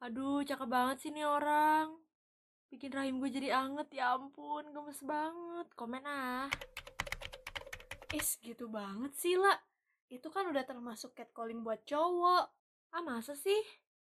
Aduh, 0.00 0.40
cakep 0.40 0.64
banget 0.64 0.96
sih 1.04 1.12
nih 1.12 1.28
orang. 1.28 1.92
Bikin 2.72 2.88
rahim 2.88 3.20
gue 3.20 3.28
jadi 3.28 3.52
anget, 3.52 4.00
ya 4.00 4.16
ampun, 4.16 4.64
gemes 4.72 4.96
banget. 5.04 5.68
Komen 5.76 6.00
ah. 6.08 6.48
Is, 8.16 8.40
gitu 8.40 8.72
banget 8.72 9.12
sih, 9.20 9.36
lah. 9.36 9.60
Itu 10.08 10.32
kan 10.32 10.48
udah 10.48 10.64
termasuk 10.64 11.12
catcalling 11.12 11.60
buat 11.60 11.84
cowok. 11.84 12.48
Ah, 12.96 13.04
masa 13.04 13.36
sih? 13.36 13.60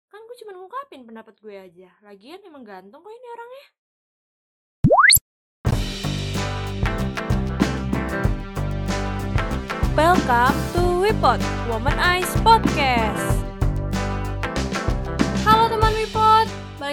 Kan 0.09 0.25
gue 0.25 0.37
cuma 0.41 0.57
ngungkapin 0.57 1.05
pendapat 1.05 1.37
gue 1.45 1.53
aja. 1.53 1.93
Lagian 2.01 2.41
emang 2.49 2.65
ganteng 2.65 3.05
kok 3.05 3.13
ini 3.13 3.29
orangnya. 3.29 3.67
Welcome 9.93 10.57
to 10.73 10.83
Wipot, 11.05 11.45
Woman 11.69 12.01
Eyes 12.01 12.33
Podcast. 12.41 13.54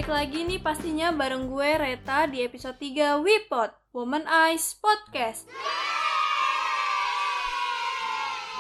Balik 0.02 0.18
lagi 0.18 0.42
nih 0.50 0.58
pastinya 0.58 1.14
bareng 1.14 1.46
gue 1.46 1.78
Reta 1.78 2.26
di 2.26 2.42
episode 2.42 2.74
3 2.74 3.22
Wipot, 3.22 3.70
Woman 3.94 4.26
Eyes 4.26 4.74
Podcast. 4.82 5.46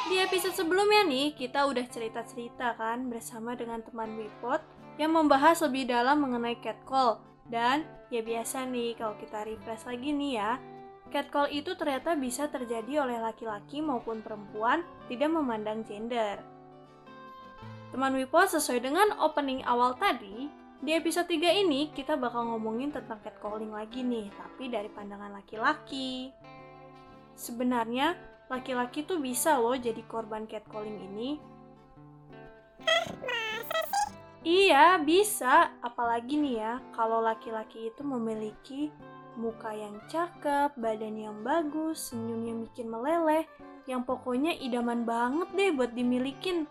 Di 0.05 0.21
episode 0.21 0.53
sebelumnya 0.53 1.01
nih, 1.01 1.33
kita 1.33 1.65
udah 1.65 1.81
cerita-cerita 1.89 2.77
kan 2.77 3.09
bersama 3.09 3.57
dengan 3.57 3.81
teman 3.81 4.21
Wipot 4.21 4.61
yang 5.01 5.17
membahas 5.17 5.65
lebih 5.65 5.89
dalam 5.89 6.21
mengenai 6.21 6.61
catcall. 6.61 7.25
Dan 7.49 7.89
ya 8.13 8.21
biasa 8.21 8.69
nih 8.69 8.93
kalau 9.01 9.17
kita 9.17 9.41
refresh 9.41 9.89
lagi 9.89 10.13
nih 10.13 10.37
ya, 10.37 10.61
Catcall 11.09 11.49
itu 11.49 11.73
ternyata 11.73 12.13
bisa 12.13 12.53
terjadi 12.53 13.01
oleh 13.01 13.17
laki-laki 13.17 13.81
maupun 13.81 14.21
perempuan, 14.21 14.85
tidak 15.09 15.33
memandang 15.33 15.81
gender. 15.89 16.37
Teman 17.89 18.13
Wipo, 18.13 18.45
sesuai 18.45 18.85
dengan 18.85 19.09
opening 19.17 19.65
awal 19.65 19.97
tadi, 19.97 20.60
di 20.81 20.97
episode 20.97 21.29
3 21.29 21.61
ini 21.61 21.93
kita 21.93 22.17
bakal 22.17 22.57
ngomongin 22.57 22.89
tentang 22.89 23.21
catcalling 23.21 23.69
lagi 23.69 24.01
nih, 24.01 24.33
tapi 24.33 24.65
dari 24.65 24.89
pandangan 24.89 25.29
laki-laki. 25.29 26.33
Sebenarnya, 27.37 28.17
laki-laki 28.49 29.05
tuh 29.05 29.21
bisa 29.21 29.61
loh 29.61 29.77
jadi 29.77 30.01
korban 30.09 30.49
catcalling 30.49 30.97
ini. 31.13 31.29
Iya, 34.41 34.97
bisa. 35.05 35.69
Apalagi 35.85 36.33
nih 36.41 36.55
ya, 36.57 36.73
kalau 36.97 37.21
laki-laki 37.21 37.93
itu 37.93 38.01
memiliki 38.01 38.89
muka 39.37 39.69
yang 39.69 40.01
cakep, 40.09 40.73
badan 40.81 41.13
yang 41.13 41.37
bagus, 41.45 42.09
senyum 42.09 42.41
yang 42.49 42.59
bikin 42.65 42.89
meleleh, 42.89 43.45
yang 43.85 44.01
pokoknya 44.01 44.57
idaman 44.57 45.05
banget 45.05 45.49
deh 45.53 45.69
buat 45.77 45.93
dimilikin. 45.93 46.65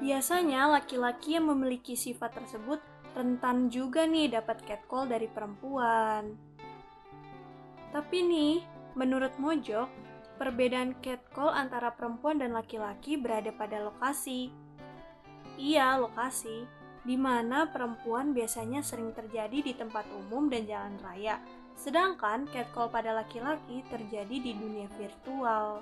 Biasanya 0.00 0.72
laki-laki 0.72 1.36
yang 1.36 1.52
memiliki 1.52 1.92
sifat 1.92 2.32
tersebut 2.32 2.80
rentan 3.12 3.68
juga 3.68 4.08
nih 4.08 4.32
dapat 4.32 4.64
catcall 4.64 5.04
dari 5.04 5.28
perempuan. 5.28 6.34
Tapi 7.92 8.18
nih, 8.24 8.54
menurut 8.96 9.34
Mojok, 9.36 9.92
perbedaan 10.40 10.96
catcall 11.04 11.52
antara 11.52 11.92
perempuan 11.92 12.40
dan 12.40 12.56
laki-laki 12.56 13.20
berada 13.20 13.52
pada 13.52 13.82
lokasi. 13.82 14.48
Iya, 15.60 16.00
lokasi 16.00 16.80
di 17.00 17.16
mana 17.16 17.68
perempuan 17.68 18.36
biasanya 18.36 18.84
sering 18.84 19.16
terjadi 19.16 19.64
di 19.64 19.72
tempat 19.72 20.04
umum 20.12 20.52
dan 20.52 20.68
jalan 20.68 20.96
raya, 21.00 21.40
sedangkan 21.76 22.44
catcall 22.52 22.92
pada 22.92 23.16
laki-laki 23.16 23.80
terjadi 23.88 24.36
di 24.36 24.52
dunia 24.52 24.88
virtual. 25.00 25.80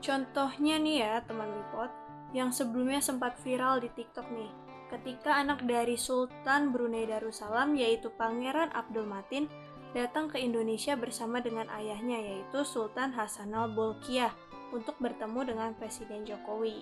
Contohnya 0.00 0.80
nih 0.80 0.96
ya 1.04 1.20
teman 1.28 1.52
Wipot, 1.52 1.92
yang 2.32 2.48
sebelumnya 2.48 3.04
sempat 3.04 3.36
viral 3.44 3.84
di 3.84 3.92
TikTok 3.92 4.26
nih, 4.32 4.50
ketika 4.88 5.36
anak 5.36 5.60
dari 5.68 5.94
Sultan 6.00 6.72
Brunei 6.72 7.04
Darussalam 7.04 7.76
yaitu 7.76 8.08
Pangeran 8.16 8.72
Abdul 8.72 9.04
Matin 9.04 9.44
datang 9.92 10.32
ke 10.32 10.40
Indonesia 10.40 10.96
bersama 10.96 11.44
dengan 11.44 11.68
ayahnya 11.74 12.16
yaitu 12.16 12.64
Sultan 12.64 13.12
Hasanal 13.12 13.70
Bolkiah 13.76 14.32
untuk 14.72 14.96
bertemu 15.02 15.52
dengan 15.52 15.70
Presiden 15.76 16.24
Jokowi. 16.24 16.80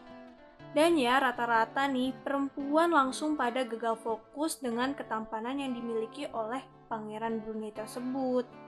Dan 0.76 1.00
ya 1.00 1.16
rata-rata 1.16 1.88
nih 1.88 2.12
perempuan 2.20 2.92
langsung 2.92 3.40
pada 3.40 3.64
gagal 3.64 3.96
fokus 4.04 4.60
dengan 4.60 4.92
ketampanan 4.92 5.56
yang 5.56 5.72
dimiliki 5.72 6.28
oleh 6.28 6.60
pangeran 6.92 7.40
Brunei 7.40 7.72
tersebut. 7.72 8.67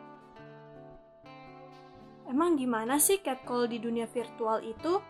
Emang 2.31 2.55
gimana 2.55 3.03
sih 3.03 3.19
catcall 3.19 3.67
di 3.67 3.83
dunia 3.83 4.07
virtual 4.07 4.63
itu? 4.63 5.03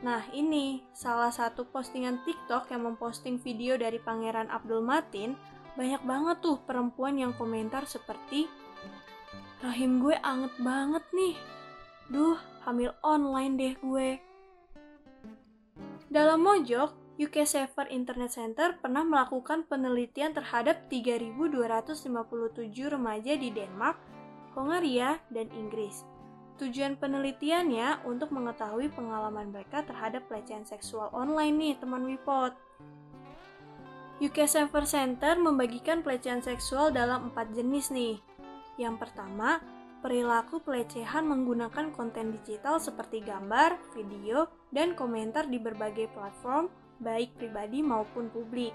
Nah 0.00 0.24
ini 0.32 0.80
salah 0.96 1.28
satu 1.28 1.68
postingan 1.68 2.24
TikTok 2.24 2.72
yang 2.72 2.88
memposting 2.88 3.36
video 3.36 3.76
dari 3.76 4.00
pangeran 4.00 4.48
Abdul 4.48 4.80
Matin 4.80 5.36
banyak 5.76 6.00
banget 6.08 6.40
tuh 6.40 6.56
perempuan 6.64 7.20
yang 7.20 7.36
komentar 7.36 7.84
seperti 7.84 8.48
Rahim 9.58 9.98
gue 9.98 10.14
anget 10.22 10.54
banget 10.62 11.04
nih. 11.10 11.34
Duh, 12.08 12.38
hamil 12.62 12.94
online 13.02 13.54
deh 13.58 13.74
gue. 13.82 14.08
Dalam 16.08 16.46
Mojok, 16.46 17.18
UK 17.18 17.42
Safer 17.42 17.90
Internet 17.90 18.38
Center 18.38 18.78
pernah 18.78 19.02
melakukan 19.02 19.66
penelitian 19.66 20.30
terhadap 20.30 20.86
3.257 20.86 22.06
remaja 22.86 23.34
di 23.34 23.50
Denmark, 23.50 23.98
Hongaria, 24.54 25.18
dan 25.34 25.50
Inggris. 25.50 26.06
Tujuan 26.58 26.98
penelitiannya 26.98 28.02
untuk 28.02 28.34
mengetahui 28.34 28.90
pengalaman 28.90 29.54
mereka 29.54 29.86
terhadap 29.86 30.26
pelecehan 30.26 30.66
seksual 30.66 31.06
online 31.14 31.54
nih, 31.54 31.74
teman 31.78 32.02
Wipot. 32.02 32.50
UK 34.18 34.50
Safer 34.50 34.82
Center 34.82 35.38
membagikan 35.38 36.02
pelecehan 36.02 36.42
seksual 36.42 36.90
dalam 36.90 37.30
empat 37.30 37.54
jenis 37.54 37.94
nih. 37.94 38.18
Yang 38.74 39.06
pertama, 39.06 39.62
perilaku 40.02 40.58
pelecehan 40.58 41.30
menggunakan 41.30 41.94
konten 41.94 42.34
digital 42.42 42.82
seperti 42.82 43.22
gambar, 43.22 43.78
video, 43.94 44.50
dan 44.74 44.98
komentar 44.98 45.46
di 45.46 45.62
berbagai 45.62 46.10
platform, 46.10 46.66
baik 46.98 47.38
pribadi 47.38 47.86
maupun 47.86 48.34
publik. 48.34 48.74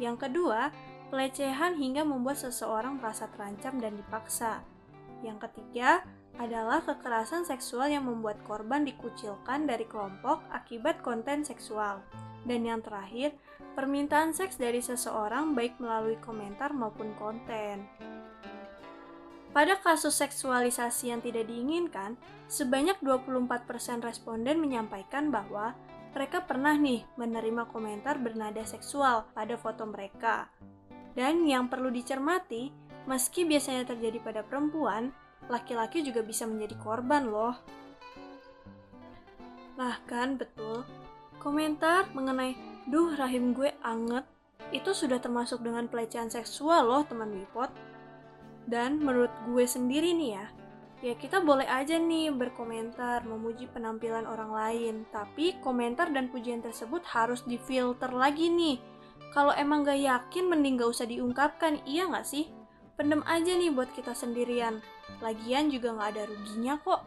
Yang 0.00 0.24
kedua, 0.24 0.72
pelecehan 1.12 1.76
hingga 1.76 2.08
membuat 2.08 2.40
seseorang 2.40 2.96
merasa 2.96 3.28
terancam 3.28 3.76
dan 3.76 3.92
dipaksa. 4.00 4.64
Yang 5.20 5.48
ketiga, 5.48 6.00
adalah 6.38 6.80
kekerasan 6.86 7.42
seksual 7.42 7.90
yang 7.90 8.06
membuat 8.06 8.38
korban 8.46 8.86
dikucilkan 8.86 9.66
dari 9.66 9.84
kelompok 9.90 10.40
akibat 10.54 11.02
konten 11.02 11.42
seksual. 11.42 11.98
Dan 12.46 12.62
yang 12.62 12.80
terakhir, 12.80 13.34
permintaan 13.74 14.30
seks 14.30 14.54
dari 14.54 14.78
seseorang 14.78 15.52
baik 15.58 15.82
melalui 15.82 16.14
komentar 16.22 16.70
maupun 16.70 17.10
konten. 17.18 17.84
Pada 19.50 19.74
kasus 19.82 20.14
seksualisasi 20.14 21.10
yang 21.10 21.18
tidak 21.18 21.50
diinginkan, 21.50 22.14
sebanyak 22.46 22.94
24% 23.02 24.06
responden 24.06 24.62
menyampaikan 24.62 25.34
bahwa 25.34 25.74
mereka 26.14 26.46
pernah 26.46 26.78
nih 26.78 27.02
menerima 27.18 27.66
komentar 27.70 28.22
bernada 28.22 28.62
seksual 28.62 29.26
pada 29.34 29.58
foto 29.58 29.82
mereka. 29.86 30.46
Dan 31.18 31.42
yang 31.50 31.66
perlu 31.66 31.90
dicermati, 31.90 32.70
meski 33.10 33.42
biasanya 33.42 33.88
terjadi 33.88 34.22
pada 34.22 34.40
perempuan, 34.46 35.10
laki-laki 35.48 36.04
juga 36.04 36.20
bisa 36.22 36.44
menjadi 36.44 36.76
korban 36.80 37.28
loh. 37.28 37.56
Bahkan 39.80 40.36
betul, 40.36 40.84
komentar 41.40 42.08
mengenai 42.12 42.56
duh 42.88 43.16
rahim 43.16 43.52
gue 43.52 43.72
anget 43.84 44.24
itu 44.68 44.92
sudah 44.92 45.16
termasuk 45.16 45.64
dengan 45.64 45.88
pelecehan 45.88 46.28
seksual 46.28 46.88
loh 46.88 47.02
teman 47.08 47.32
Wipot. 47.32 47.72
Dan 48.68 49.00
menurut 49.00 49.32
gue 49.48 49.64
sendiri 49.64 50.12
nih 50.12 50.30
ya, 50.36 50.46
ya 51.00 51.14
kita 51.16 51.40
boleh 51.40 51.64
aja 51.64 51.96
nih 51.96 52.28
berkomentar 52.28 53.24
memuji 53.24 53.64
penampilan 53.72 54.28
orang 54.28 54.52
lain, 54.52 54.94
tapi 55.08 55.56
komentar 55.64 56.12
dan 56.12 56.28
pujian 56.28 56.60
tersebut 56.60 57.00
harus 57.08 57.40
difilter 57.48 58.12
lagi 58.12 58.52
nih. 58.52 58.76
Kalau 59.32 59.56
emang 59.56 59.88
gak 59.88 60.00
yakin 60.00 60.52
mending 60.52 60.76
gak 60.76 60.92
usah 60.92 61.08
diungkapkan, 61.08 61.80
iya 61.88 62.04
gak 62.12 62.28
sih? 62.28 62.52
Pendem 63.00 63.24
aja 63.24 63.56
nih 63.56 63.72
buat 63.72 63.88
kita 63.96 64.12
sendirian. 64.12 64.84
Lagian 65.18 65.72
juga 65.72 65.96
gak 65.96 66.10
ada 66.14 66.22
ruginya 66.28 66.74
kok. 66.78 67.02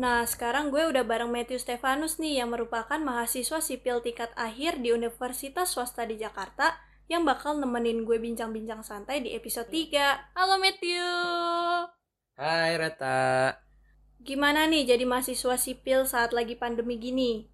Nah, 0.00 0.24
sekarang 0.24 0.72
gue 0.72 0.80
udah 0.88 1.04
bareng 1.04 1.28
Matthew 1.28 1.60
Stefanus 1.60 2.16
nih 2.16 2.40
yang 2.40 2.56
merupakan 2.56 2.96
mahasiswa 2.96 3.60
sipil 3.60 4.00
tingkat 4.00 4.32
akhir 4.32 4.80
di 4.80 4.96
Universitas 4.96 5.76
Swasta 5.76 6.08
di 6.08 6.16
Jakarta 6.16 6.72
yang 7.04 7.28
bakal 7.28 7.60
nemenin 7.60 8.08
gue 8.08 8.16
bincang-bincang 8.16 8.80
santai 8.80 9.20
di 9.20 9.36
episode 9.36 9.68
3. 9.68 10.32
Halo 10.32 10.56
Matthew! 10.56 11.04
Hai 12.40 12.80
Rata. 12.80 13.60
Gimana 14.24 14.64
nih 14.70 14.88
jadi 14.88 15.04
mahasiswa 15.04 15.60
sipil 15.60 16.08
saat 16.08 16.32
lagi 16.32 16.56
pandemi 16.56 16.96
gini? 16.96 17.49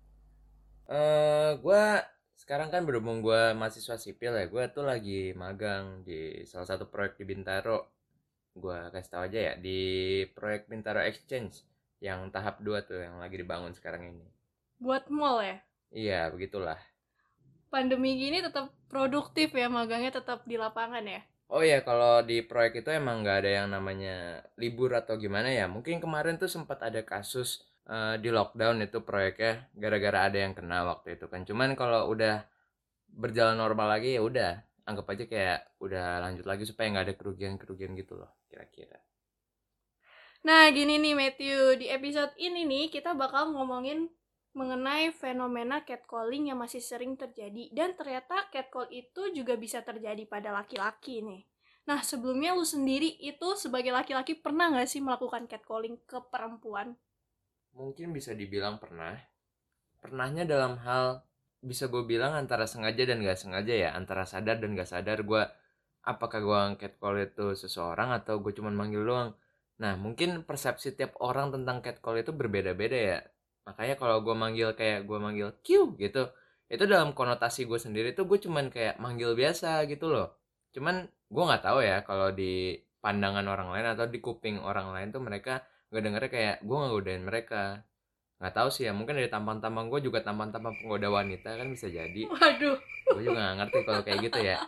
Eh, 0.86 0.94
uh, 0.94 1.50
gue 1.58 1.84
sekarang 2.38 2.70
kan 2.70 2.86
berhubung 2.86 3.18
gue 3.24 3.54
mahasiswa 3.58 3.98
sipil 3.98 4.38
ya, 4.38 4.46
gue 4.46 4.64
tuh 4.70 4.86
lagi 4.86 5.34
magang 5.34 6.06
di 6.06 6.46
salah 6.46 6.68
satu 6.68 6.86
proyek 6.86 7.18
di 7.18 7.24
Bintaro. 7.26 7.90
Gue 8.54 8.78
kasih 8.94 9.10
tau 9.10 9.22
aja 9.26 9.40
ya, 9.52 9.54
di 9.58 9.80
proyek 10.30 10.70
Bintaro 10.70 11.02
Exchange 11.02 11.66
yang 11.98 12.30
tahap 12.30 12.62
2 12.62 12.86
tuh 12.86 13.02
yang 13.02 13.18
lagi 13.18 13.34
dibangun 13.34 13.74
sekarang 13.74 14.14
ini. 14.14 14.26
Buat 14.78 15.10
mall 15.10 15.42
ya? 15.42 15.58
Iya, 15.90 16.20
begitulah. 16.30 16.78
Pandemi 17.66 18.14
gini 18.14 18.38
tetap 18.44 18.70
produktif 18.86 19.50
ya, 19.56 19.66
magangnya 19.66 20.22
tetap 20.22 20.46
di 20.46 20.54
lapangan 20.54 21.02
ya? 21.02 21.20
Oh 21.46 21.62
iya, 21.62 21.82
kalau 21.82 22.26
di 22.26 22.42
proyek 22.42 22.82
itu 22.82 22.90
emang 22.90 23.22
nggak 23.22 23.38
ada 23.42 23.50
yang 23.62 23.68
namanya 23.70 24.42
libur 24.58 24.94
atau 24.94 25.14
gimana 25.18 25.50
ya. 25.50 25.70
Mungkin 25.70 26.02
kemarin 26.02 26.38
tuh 26.38 26.50
sempat 26.50 26.82
ada 26.82 27.02
kasus 27.06 27.62
uh, 27.86 28.14
di 28.18 28.28
lockdown 28.30 28.82
itu 28.84 29.02
proyeknya 29.02 29.70
gara-gara 29.74 30.30
ada 30.30 30.38
yang 30.38 30.52
kena 30.52 30.86
waktu 30.86 31.18
itu 31.18 31.26
kan. 31.30 31.42
Cuman 31.46 31.74
kalau 31.78 32.10
udah 32.10 32.44
berjalan 33.10 33.56
normal 33.56 33.98
lagi 33.98 34.18
ya 34.18 34.22
udah, 34.22 34.60
anggap 34.86 35.06
aja 35.14 35.24
kayak 35.26 35.60
udah 35.82 36.22
lanjut 36.22 36.46
lagi 36.46 36.68
supaya 36.68 36.92
nggak 36.92 37.06
ada 37.10 37.14
kerugian-kerugian 37.18 37.96
gitu 37.98 38.18
loh, 38.18 38.30
kira-kira. 38.46 38.98
Nah, 40.46 40.70
gini 40.70 41.02
nih 41.02 41.14
Matthew, 41.18 41.82
di 41.82 41.86
episode 41.90 42.30
ini 42.38 42.62
nih 42.62 42.86
kita 42.86 43.18
bakal 43.18 43.50
ngomongin 43.50 44.06
mengenai 44.56 45.12
fenomena 45.12 45.84
catcalling 45.84 46.48
yang 46.48 46.56
masih 46.56 46.80
sering 46.80 47.12
terjadi 47.12 47.68
dan 47.76 47.92
ternyata 47.92 48.48
catcall 48.48 48.88
itu 48.88 49.28
juga 49.36 49.52
bisa 49.58 49.84
terjadi 49.84 50.24
pada 50.24 50.48
laki-laki 50.48 51.20
nih. 51.20 51.44
Nah 51.84 52.00
sebelumnya 52.00 52.56
lu 52.56 52.64
sendiri 52.64 53.20
itu 53.20 53.52
sebagai 53.60 53.92
laki-laki 53.92 54.32
pernah 54.32 54.72
nggak 54.72 54.88
sih 54.88 55.04
melakukan 55.04 55.44
catcalling 55.44 56.00
ke 56.08 56.18
perempuan? 56.32 56.96
Mungkin 57.76 58.16
bisa 58.16 58.32
dibilang 58.32 58.80
pernah. 58.80 59.14
Pernahnya 60.00 60.48
dalam 60.48 60.80
hal 60.80 61.20
bisa 61.60 61.92
gue 61.92 62.02
bilang 62.08 62.32
antara 62.32 62.64
sengaja 62.64 63.04
dan 63.04 63.20
gak 63.20 63.36
sengaja 63.36 63.74
ya, 63.74 63.90
antara 63.92 64.24
sadar 64.24 64.56
dan 64.58 64.72
gak 64.72 64.88
sadar 64.88 65.20
gue 65.22 65.42
apakah 66.06 66.40
gue 66.40 66.60
catcall 66.80 67.20
itu 67.20 67.52
seseorang 67.52 68.14
atau 68.16 68.40
gue 68.40 68.56
cuma 68.56 68.72
manggil 68.72 69.04
doang. 69.04 69.36
Nah 69.82 69.94
mungkin 70.00 70.42
persepsi 70.48 70.96
tiap 70.96 71.18
orang 71.20 71.52
tentang 71.52 71.84
catcall 71.84 72.16
itu 72.16 72.32
berbeda-beda 72.32 72.96
ya 72.96 73.18
makanya 73.66 73.94
kalau 73.98 74.22
gue 74.22 74.34
manggil 74.38 74.70
kayak 74.78 75.04
gue 75.04 75.18
manggil 75.18 75.50
Q 75.66 75.98
gitu 75.98 76.30
itu 76.70 76.84
dalam 76.86 77.10
konotasi 77.18 77.66
gue 77.66 77.78
sendiri 77.82 78.14
tuh 78.14 78.30
gue 78.30 78.38
cuman 78.38 78.70
kayak 78.70 79.02
manggil 79.02 79.34
biasa 79.34 79.82
gitu 79.90 80.06
loh 80.06 80.38
cuman 80.70 81.02
gue 81.26 81.44
nggak 81.50 81.62
tahu 81.66 81.82
ya 81.82 82.06
kalau 82.06 82.30
di 82.30 82.78
pandangan 83.02 83.42
orang 83.50 83.74
lain 83.74 83.86
atau 83.98 84.06
di 84.06 84.22
kuping 84.22 84.62
orang 84.62 84.94
lain 84.94 85.10
tuh 85.10 85.22
mereka 85.22 85.66
gak 85.92 86.02
dengernya 86.02 86.30
kayak 86.30 86.56
gue 86.62 86.76
nggak 86.76 86.92
godain 86.92 87.24
mereka. 87.24 87.64
Nggak 88.36 88.54
tahu 88.54 88.68
sih 88.68 88.84
ya 88.84 88.92
mungkin 88.92 89.16
dari 89.16 89.32
tampang-tampang 89.32 89.88
gue 89.88 90.00
juga 90.04 90.20
tampang-tampang 90.20 90.76
penggoda 90.76 91.08
wanita 91.08 91.56
kan 91.56 91.68
bisa 91.72 91.88
jadi. 91.88 92.28
Waduh. 92.28 92.76
Gue 93.16 93.22
juga 93.22 93.38
nggak 93.38 93.56
ngerti 93.62 93.78
kalau 93.86 94.02
kayak 94.04 94.18
gitu 94.28 94.38
ya. 94.44 94.58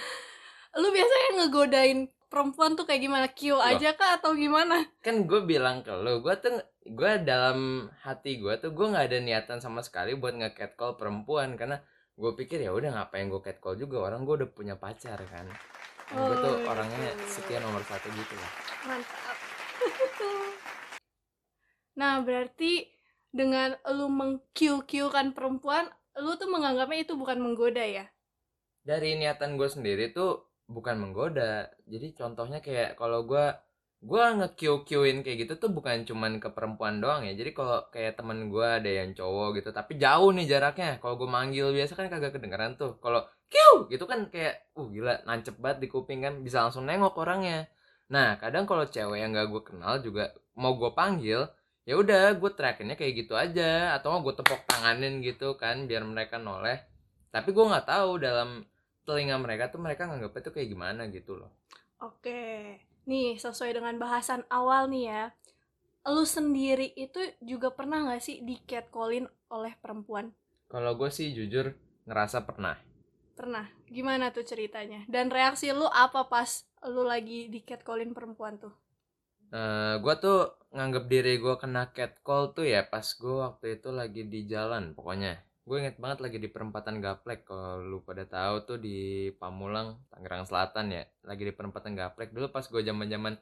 Lu 0.80 0.88
biasanya 0.88 1.28
ngegodain 1.42 2.00
perempuan 2.30 2.72
tuh 2.78 2.86
kayak 2.88 3.02
gimana? 3.04 3.26
Q 3.28 3.58
aja 3.60 3.92
kah 3.92 4.22
atau 4.22 4.32
gimana? 4.32 4.86
Kan 5.04 5.28
gue 5.28 5.40
bilang 5.44 5.84
ke 5.84 5.92
lo 5.92 6.24
gue 6.24 6.34
tuh 6.40 6.62
gue 6.82 7.12
dalam 7.26 7.90
hati 8.06 8.40
gue 8.40 8.54
tuh 8.62 8.72
gue 8.72 8.86
nggak 8.88 9.06
ada 9.12 9.18
niatan 9.20 9.58
sama 9.60 9.84
sekali 9.84 10.16
buat 10.16 10.38
nge 10.38 10.54
catcall 10.54 10.96
perempuan. 10.96 11.58
Karena 11.58 11.82
gue 12.16 12.30
pikir 12.38 12.62
ya 12.62 12.70
udah 12.72 13.02
ngapain 13.02 13.26
gue 13.26 13.42
catcall 13.42 13.76
juga? 13.76 14.08
Orang 14.08 14.24
gue 14.24 14.40
udah 14.44 14.50
punya 14.52 14.78
pacar 14.78 15.18
kan. 15.26 15.50
Oh, 16.12 16.28
gue 16.28 16.36
tuh 16.44 16.54
oh, 16.60 16.68
orangnya 16.68 17.08
setia 17.24 17.56
nomor 17.64 17.80
satu 17.88 18.12
gitu 18.12 18.36
lah 18.36 18.52
mantap 18.84 19.36
nah 21.92 22.24
berarti 22.24 22.88
dengan 23.32 23.76
lu 23.88 24.12
mengkiu 24.12 24.84
kan 25.08 25.32
perempuan 25.32 25.88
lu 26.20 26.36
tuh 26.36 26.48
menganggapnya 26.52 27.08
itu 27.08 27.16
bukan 27.16 27.40
menggoda 27.40 27.80
ya? 27.80 28.04
Dari 28.84 29.16
niatan 29.16 29.56
gue 29.56 29.68
sendiri 29.70 30.12
tuh 30.12 30.52
bukan 30.68 31.00
menggoda. 31.00 31.72
Jadi 31.88 32.12
contohnya 32.12 32.60
kayak 32.60 33.00
kalau 33.00 33.24
gue 33.24 33.46
gue 34.02 34.18
nge-Q-Qin 34.18 35.22
kayak 35.22 35.46
gitu 35.46 35.54
tuh 35.62 35.70
bukan 35.70 36.02
cuman 36.02 36.42
ke 36.42 36.52
perempuan 36.52 37.00
doang 37.00 37.24
ya. 37.24 37.32
Jadi 37.32 37.56
kalau 37.56 37.86
kayak 37.88 38.18
temen 38.18 38.50
gue 38.52 38.66
ada 38.66 38.90
yang 38.90 39.16
cowok 39.16 39.62
gitu 39.62 39.70
tapi 39.72 39.96
jauh 39.96 40.30
nih 40.34 40.44
jaraknya. 40.44 41.00
Kalau 41.00 41.14
gue 41.16 41.28
manggil 41.30 41.72
biasa 41.72 41.96
kan 41.96 42.12
kagak 42.12 42.36
kedengeran 42.36 42.76
tuh. 42.76 43.00
Kalau 43.00 43.24
Q 43.48 43.88
gitu 43.88 44.04
kan 44.04 44.28
kayak 44.28 44.74
uh 44.76 44.86
gila 44.92 45.24
nancep 45.24 45.56
banget 45.56 45.86
di 45.86 45.88
kuping 45.88 46.20
kan. 46.20 46.34
Bisa 46.44 46.66
langsung 46.66 46.84
nengok 46.84 47.16
orangnya 47.16 47.70
nah 48.12 48.36
kadang 48.36 48.68
kalau 48.68 48.84
cewek 48.84 49.24
yang 49.24 49.32
gak 49.32 49.48
gue 49.48 49.62
kenal 49.64 50.04
juga 50.04 50.36
mau 50.52 50.76
gue 50.76 50.92
panggil 50.92 51.48
ya 51.88 51.96
udah 51.96 52.36
gue 52.36 52.50
teriakinnya 52.52 52.94
kayak 53.00 53.24
gitu 53.24 53.34
aja 53.34 53.96
atau 53.96 54.12
mau 54.12 54.20
gue 54.20 54.36
tepok 54.36 54.68
tanganin 54.68 55.24
gitu 55.24 55.56
kan 55.56 55.88
biar 55.88 56.04
mereka 56.04 56.36
noleh 56.36 56.84
tapi 57.32 57.56
gue 57.56 57.64
nggak 57.64 57.88
tahu 57.88 58.20
dalam 58.20 58.68
telinga 59.08 59.40
mereka 59.40 59.72
tuh 59.72 59.80
mereka 59.80 60.04
nganggapnya 60.06 60.40
tuh 60.44 60.52
kayak 60.52 60.68
gimana 60.68 61.08
gitu 61.08 61.40
loh 61.40 61.50
oke 62.04 62.44
Nih, 63.02 63.34
sesuai 63.34 63.74
dengan 63.74 63.98
bahasan 63.98 64.46
awal 64.46 64.86
nih 64.86 65.10
ya. 65.10 65.24
Lu 66.06 66.22
sendiri 66.22 66.94
itu 66.94 67.18
juga 67.42 67.74
pernah 67.74 68.06
gak 68.06 68.22
sih 68.22 68.42
di 68.42 68.58
catcallin 68.62 69.26
oleh 69.50 69.74
perempuan? 69.78 70.30
Kalau 70.70 70.94
gue 70.94 71.10
sih 71.10 71.34
jujur 71.34 71.74
ngerasa 72.06 72.46
pernah. 72.46 72.78
Pernah. 73.42 73.66
Gimana 73.90 74.30
tuh 74.30 74.46
ceritanya? 74.46 75.02
Dan 75.10 75.26
reaksi 75.26 75.74
lu 75.74 75.90
apa 75.90 76.30
pas 76.30 76.62
lu 76.86 77.02
lagi 77.02 77.50
di 77.50 77.58
catcallin 77.66 78.14
perempuan 78.14 78.54
tuh? 78.62 78.70
Uh, 79.50 79.98
gue 79.98 80.14
tuh 80.22 80.54
nganggep 80.70 81.10
diri 81.10 81.42
gue 81.42 81.58
kena 81.58 81.90
catcall 81.90 82.54
tuh 82.54 82.64
ya 82.64 82.86
pas 82.86 83.04
gue 83.04 83.34
waktu 83.36 83.76
itu 83.76 83.92
lagi 83.92 84.24
di 84.24 84.48
jalan 84.48 84.96
pokoknya 84.96 85.44
gue 85.68 85.76
inget 85.76 86.00
banget 86.00 86.24
lagi 86.24 86.38
di 86.40 86.48
perempatan 86.48 87.04
Gaplek 87.04 87.44
kalau 87.44 87.84
lu 87.84 88.00
pada 88.00 88.24
tahu 88.24 88.64
tuh 88.64 88.78
di 88.80 89.28
Pamulang 89.36 90.00
Tangerang 90.08 90.48
Selatan 90.48 90.88
ya 90.88 91.04
lagi 91.28 91.44
di 91.44 91.52
perempatan 91.52 91.92
Gaplek 91.92 92.32
dulu 92.32 92.48
pas 92.48 92.64
gue 92.64 92.80
zaman 92.80 93.12
zaman 93.12 93.36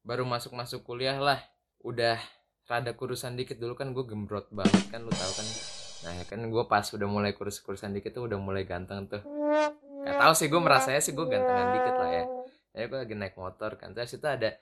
baru 0.00 0.24
masuk 0.24 0.56
masuk 0.56 0.80
kuliah 0.80 1.20
lah 1.20 1.44
udah 1.84 2.16
rada 2.64 2.96
kurusan 2.96 3.36
dikit 3.36 3.60
dulu 3.60 3.76
kan 3.76 3.92
gue 3.92 4.04
gembrot 4.08 4.48
banget 4.48 4.88
kan 4.88 5.04
lu 5.04 5.12
tahu 5.12 5.32
kan 5.36 5.46
nah 6.00 6.12
ya 6.16 6.24
kan 6.24 6.40
gue 6.48 6.64
pas 6.64 6.86
udah 6.88 7.08
mulai 7.08 7.36
kurus 7.36 7.60
kurusan 7.60 7.92
dikit 7.92 8.16
tuh 8.16 8.24
udah 8.24 8.40
mulai 8.40 8.64
ganteng 8.64 9.04
tuh. 9.04 9.20
Gak 10.00 10.16
tau 10.16 10.32
sih 10.32 10.48
gue 10.48 10.60
merasanya 10.60 11.00
sih 11.04 11.12
gue 11.12 11.26
gantengan 11.28 11.68
dikit 11.76 11.94
lah 12.00 12.10
ya. 12.10 12.24
Ya 12.72 12.84
gue 12.88 12.98
lagi 13.04 13.14
naik 13.18 13.36
motor 13.36 13.76
kan 13.76 13.92
terus 13.92 14.16
itu 14.16 14.24
ada 14.24 14.56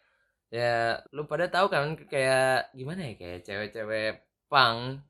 ya 0.49 0.99
lu 1.15 1.29
pada 1.29 1.47
tahu 1.47 1.69
kan 1.71 1.95
kayak 2.09 2.73
gimana 2.73 3.13
ya 3.13 3.15
kayak 3.21 3.39
cewek-cewek 3.45 4.25
pang 4.49 5.05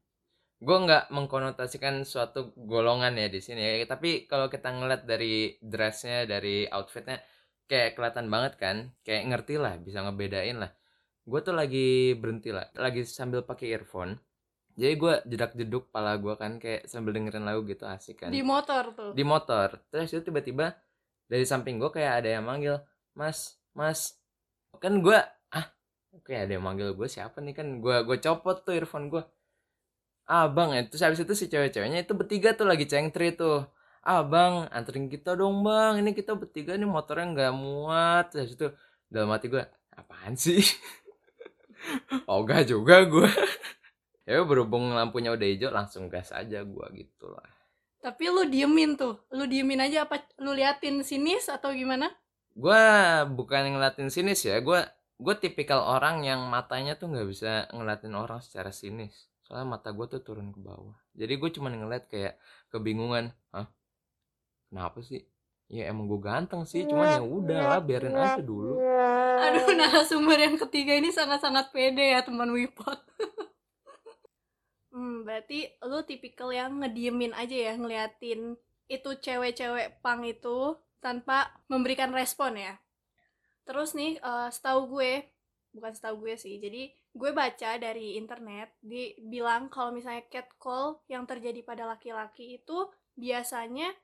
gue 0.59 0.75
nggak 0.75 1.15
mengkonotasikan 1.15 2.03
suatu 2.03 2.53
golongan 2.59 3.15
ya 3.17 3.33
di 3.33 3.41
sini 3.41 3.63
ya. 3.63 3.87
Tapi 3.89 4.29
kalau 4.29 4.53
kita 4.53 4.69
ngeliat 4.75 5.09
dari 5.09 5.57
dressnya 5.63 6.29
dari 6.29 6.69
outfitnya 6.69 7.23
kayak 7.71 7.97
kelihatan 7.97 8.27
banget 8.29 8.53
kan. 8.61 8.77
Kayak 9.07 9.23
ngerti 9.33 9.55
lah 9.57 9.81
bisa 9.81 10.05
ngebedain 10.05 10.61
lah. 10.61 10.75
Gue 11.25 11.41
tuh 11.41 11.55
lagi 11.57 12.13
berhenti 12.19 12.51
lah 12.53 12.69
lagi 12.77 13.07
sambil 13.09 13.47
pakai 13.47 13.73
earphone 13.73 14.19
jadi 14.79 14.95
gue 14.95 15.15
jedak 15.27 15.59
jeduk 15.59 15.91
pala 15.91 16.15
gue 16.23 16.39
kan 16.39 16.63
kayak 16.63 16.87
sambil 16.87 17.11
dengerin 17.11 17.43
lagu 17.43 17.67
gitu 17.67 17.83
asik 17.83 18.23
kan. 18.23 18.31
Di 18.31 18.47
motor 18.47 18.95
tuh? 18.95 19.11
Di 19.11 19.27
motor. 19.27 19.83
Terus 19.91 20.15
itu 20.15 20.31
tiba-tiba 20.31 20.71
dari 21.27 21.43
samping 21.43 21.83
gue 21.83 21.91
kayak 21.91 22.23
ada 22.23 22.39
yang 22.39 22.47
manggil 22.47 22.79
mas 23.19 23.59
mas. 23.75 24.15
Kan 24.79 25.03
gue 25.03 25.19
ah 25.51 25.67
kayak 26.23 26.47
ada 26.47 26.53
yang 26.55 26.63
manggil 26.63 26.95
gue 26.95 27.11
siapa 27.11 27.43
nih? 27.43 27.59
Kan 27.59 27.83
gue 27.83 28.07
gue 28.07 28.17
copot 28.23 28.63
tuh 28.63 28.79
earphone 28.79 29.11
gue 29.11 29.23
abang 30.29 30.71
ya 30.77 30.87
terus 30.87 31.03
habis 31.03 31.25
itu 31.25 31.35
si 31.35 31.49
cewek-ceweknya 31.51 32.05
itu 32.05 32.13
bertiga 32.15 32.55
tuh 32.55 32.71
lagi 32.71 32.87
cengtri 32.87 33.35
tuh. 33.35 33.67
Abang 34.07 34.71
anterin 34.71 35.11
kita 35.11 35.35
dong 35.35 35.67
bang. 35.67 35.99
Ini 36.07 36.15
kita 36.15 36.39
bertiga 36.39 36.79
nih 36.79 36.87
motornya 36.87 37.27
nggak 37.35 37.53
muat. 37.59 38.31
Terus 38.31 38.55
itu 38.55 38.71
dalam 39.11 39.35
hati 39.35 39.51
gue 39.51 39.67
apaan 39.91 40.39
sih? 40.39 40.63
Oh 42.27 42.43
gak 42.43 42.67
juga 42.67 43.07
gue 43.07 43.31
ya 44.29 44.45
berhubung 44.45 44.93
lampunya 44.93 45.33
udah 45.33 45.49
hijau 45.49 45.73
langsung 45.73 46.13
gas 46.13 46.37
aja 46.37 46.61
gue 46.61 46.87
gitu 46.93 47.33
lah. 47.33 47.49
Tapi 48.05 48.29
lu 48.29 48.45
diemin 48.45 49.01
tuh. 49.01 49.17
Lu 49.33 49.49
diemin 49.49 49.81
aja 49.81 50.05
apa 50.05 50.21
lu 50.45 50.53
liatin 50.53 51.01
sinis 51.01 51.49
atau 51.49 51.73
gimana? 51.73 52.13
Gue 52.53 52.77
bukan 53.33 53.73
ngeliatin 53.73 54.13
sinis 54.13 54.45
ya. 54.45 54.61
Gue 54.61 54.85
gue 55.17 55.35
tipikal 55.41 55.81
orang 55.81 56.29
yang 56.29 56.45
matanya 56.47 56.95
tuh 57.01 57.09
nggak 57.09 57.27
bisa 57.27 57.67
ngeliatin 57.73 58.13
orang 58.13 58.45
secara 58.45 58.69
sinis. 58.69 59.33
Soalnya 59.49 59.81
mata 59.81 59.97
gue 59.97 60.05
tuh 60.05 60.21
turun 60.21 60.53
ke 60.53 60.61
bawah. 60.61 60.95
Jadi 61.17 61.33
gue 61.41 61.51
cuma 61.57 61.73
ngeliat 61.73 62.13
kayak 62.13 62.37
kebingungan 62.69 63.33
hah? 63.57 63.65
Kenapa 64.69 65.01
sih? 65.01 65.25
Ya 65.73 65.89
emang 65.89 66.05
gue 66.05 66.21
ganteng 66.21 66.65
sih 66.69 66.85
cuman 66.85 67.17
ya 67.17 67.25
udah 67.25 67.61
lah 67.77 67.81
biarin 67.81 68.13
aja 68.13 68.45
dulu. 68.45 68.77
Aduh 69.41 69.73
narasumber 69.73 70.37
yang 70.37 70.57
ketiga 70.61 70.97
ini 70.97 71.09
sangat-sangat 71.13 71.73
pede 71.73 72.13
ya 72.13 72.21
teman 72.25 72.53
Wipot 72.53 73.01
hmm 74.99 75.23
berarti 75.23 75.71
lu 75.87 76.03
tipikal 76.03 76.51
yang 76.51 76.83
ngediemin 76.83 77.31
aja 77.39 77.71
ya 77.71 77.75
ngeliatin 77.79 78.59
itu 78.91 79.11
cewek-cewek 79.23 80.03
pang 80.03 80.27
itu 80.27 80.75
tanpa 80.99 81.55
memberikan 81.71 82.11
respon 82.11 82.59
ya? 82.59 82.75
Terus 83.63 83.95
nih 83.95 84.19
uh, 84.19 84.51
setahu 84.51 84.99
gue 84.99 85.23
bukan 85.71 85.93
setahu 85.95 86.27
gue 86.27 86.35
sih 86.35 86.59
jadi 86.59 86.91
gue 87.15 87.31
baca 87.31 87.79
dari 87.79 88.19
internet 88.19 88.75
dibilang 88.83 89.71
kalau 89.71 89.95
misalnya 89.95 90.27
catcall 90.27 90.99
yang 91.07 91.23
terjadi 91.29 91.63
pada 91.63 91.87
laki-laki 91.87 92.59
itu 92.59 92.91
biasanya 93.15 93.95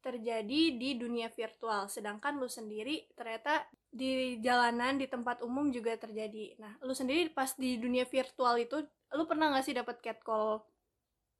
terjadi 0.00 0.80
di 0.80 0.96
dunia 0.96 1.28
virtual, 1.28 1.86
sedangkan 1.92 2.40
lu 2.40 2.48
sendiri 2.48 3.04
ternyata 3.12 3.68
di 3.90 4.38
jalanan 4.38 5.02
di 5.02 5.10
tempat 5.10 5.42
umum 5.42 5.74
juga 5.74 5.98
terjadi. 5.98 6.54
Nah, 6.62 6.78
lu 6.86 6.94
sendiri 6.94 7.26
pas 7.34 7.50
di 7.58 7.74
dunia 7.76 8.06
virtual 8.06 8.54
itu, 8.62 8.78
lu 9.18 9.26
pernah 9.26 9.50
nggak 9.50 9.64
sih 9.66 9.74
dapat 9.74 9.98
catcall? 9.98 10.62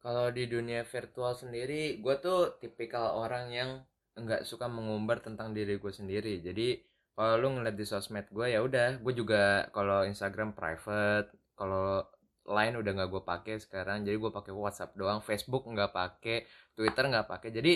Kalau 0.01 0.33
di 0.35 0.51
dunia 0.51 0.83
virtual 0.83 1.37
sendiri, 1.39 2.03
gue 2.03 2.15
tuh 2.19 2.59
tipikal 2.59 3.21
orang 3.23 3.47
yang 3.55 3.71
nggak 4.19 4.43
suka 4.43 4.67
mengumbar 4.67 5.23
tentang 5.23 5.55
diri 5.55 5.79
gue 5.79 5.93
sendiri. 5.93 6.43
Jadi 6.43 6.83
kalau 7.15 7.35
lu 7.39 7.49
ngeliat 7.61 7.77
di 7.77 7.87
sosmed 7.87 8.27
gue 8.33 8.47
ya 8.51 8.65
udah, 8.65 8.99
gue 8.99 9.15
juga 9.15 9.69
kalau 9.71 10.03
Instagram 10.03 10.57
private, 10.57 11.31
kalau 11.55 12.03
lain 12.49 12.75
udah 12.81 12.93
nggak 12.97 13.11
gue 13.13 13.23
pakai 13.23 13.55
sekarang. 13.63 14.03
Jadi 14.03 14.17
gue 14.19 14.33
pakai 14.33 14.53
WhatsApp 14.57 14.97
doang, 14.99 15.23
Facebook 15.23 15.69
nggak 15.69 15.93
pakai, 15.95 16.49
Twitter 16.75 17.05
nggak 17.07 17.29
pakai. 17.31 17.51
Jadi 17.55 17.73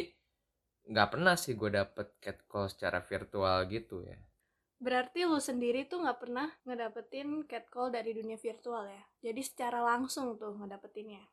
nggak 0.90 1.08
pernah 1.14 1.36
sih 1.38 1.54
gue 1.54 1.70
dapet 1.70 2.18
catcall 2.18 2.66
secara 2.72 3.04
virtual 3.04 3.68
gitu 3.70 4.02
ya. 4.02 4.18
Berarti 4.84 5.24
lu 5.24 5.40
sendiri 5.40 5.88
tuh 5.88 6.04
nggak 6.04 6.20
pernah 6.20 6.52
ngedapetin 6.68 7.48
catcall 7.48 7.88
dari 7.88 8.12
dunia 8.12 8.36
virtual 8.36 8.84
ya? 8.84 9.02
Jadi 9.24 9.40
secara 9.40 9.80
langsung 9.80 10.36
tuh 10.36 10.52
ngedapetinnya. 10.60 11.24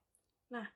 Nah, 0.55 0.72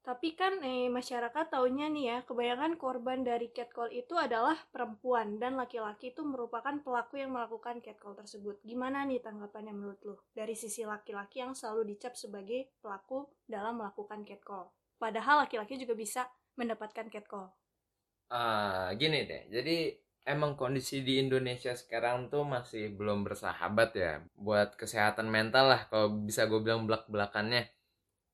tapi 0.00 0.32
kan 0.32 0.64
eh, 0.64 0.88
masyarakat 0.88 1.52
taunya 1.52 1.92
nih 1.92 2.04
ya, 2.08 2.16
kebanyakan 2.24 2.80
korban 2.80 3.20
dari 3.20 3.52
catcall 3.52 3.92
itu 3.92 4.16
adalah 4.16 4.56
perempuan 4.72 5.36
dan 5.36 5.60
laki-laki 5.60 6.16
itu 6.16 6.24
merupakan 6.24 6.72
pelaku 6.80 7.20
yang 7.20 7.36
melakukan 7.36 7.84
catcall 7.84 8.16
tersebut. 8.16 8.64
Gimana 8.64 9.04
nih 9.04 9.20
tanggapannya 9.20 9.76
menurut 9.76 10.00
lu 10.08 10.16
dari 10.32 10.56
sisi 10.56 10.88
laki-laki 10.88 11.44
yang 11.44 11.52
selalu 11.52 11.92
dicap 11.92 12.16
sebagai 12.16 12.72
pelaku 12.80 13.28
dalam 13.44 13.76
melakukan 13.76 14.24
catcall? 14.24 14.72
Padahal 14.96 15.44
laki-laki 15.44 15.76
juga 15.76 15.92
bisa 15.92 16.32
mendapatkan 16.56 17.12
catcall. 17.12 17.52
Ah, 18.32 18.88
gini 18.96 19.28
deh. 19.28 19.52
Jadi 19.52 20.03
emang 20.24 20.56
kondisi 20.56 21.04
di 21.04 21.20
Indonesia 21.20 21.76
sekarang 21.76 22.32
tuh 22.32 22.48
masih 22.48 22.96
belum 22.96 23.28
bersahabat 23.28 23.90
ya 23.96 24.12
buat 24.40 24.72
kesehatan 24.74 25.28
mental 25.28 25.68
lah 25.68 25.80
kalau 25.92 26.24
bisa 26.24 26.48
gue 26.48 26.60
bilang 26.64 26.88
belak-belakannya. 26.88 27.68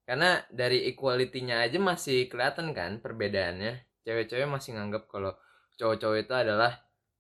Karena 0.07 0.43
dari 0.51 0.91
equality-nya 0.91 1.63
aja 1.67 1.79
masih 1.79 2.27
kelihatan 2.27 2.75
kan 2.75 2.99
perbedaannya. 2.99 4.03
Cewek-cewek 4.03 4.49
masih 4.51 4.75
nganggap 4.75 5.07
kalau 5.07 5.35
cowok-cowok 5.79 6.19
itu 6.19 6.35
adalah 6.35 6.73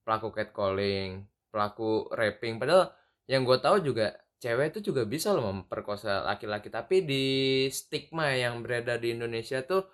pelaku 0.03 0.29
catcalling, 0.35 1.23
pelaku 1.55 2.11
raping. 2.11 2.59
Padahal 2.59 2.91
yang 3.31 3.47
gue 3.47 3.59
tahu 3.62 3.79
juga 3.87 4.19
cewek 4.43 4.75
itu 4.75 4.91
juga 4.91 5.07
bisa 5.07 5.31
loh 5.31 5.55
memperkosa 5.55 6.27
laki-laki. 6.27 6.67
Tapi 6.67 7.07
di 7.07 7.25
stigma 7.71 8.35
yang 8.35 8.67
beredar 8.67 8.99
di 8.99 9.15
Indonesia 9.15 9.62
tuh 9.62 9.87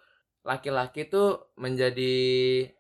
laki-laki 0.47 1.05
tuh 1.13 1.53
menjadi 1.61 2.15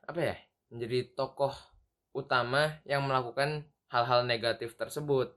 apa 0.07 0.21
ya? 0.33 0.37
Menjadi 0.73 1.13
tokoh 1.13 1.76
utama 2.17 2.81
yang 2.89 3.05
melakukan 3.05 3.69
hal-hal 3.93 4.25
negatif 4.25 4.75
tersebut. 4.81 5.37